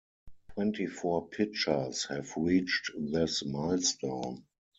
[0.55, 4.45] Twenty-four pitchers have reached this milestone.